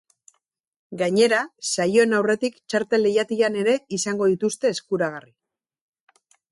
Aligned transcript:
Gainera, 1.01 1.41
saioen 1.75 2.17
aurretik 2.21 2.57
txartel-lehiatilan 2.73 3.61
ere 3.65 3.79
izango 4.01 4.33
dituzte 4.35 4.77
eskuragarri. 4.79 5.35